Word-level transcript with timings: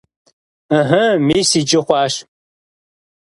Ыхьы, 0.77 1.03
мис 1.27 1.49
иджы 1.59 1.79
хъуащ! 1.85 2.13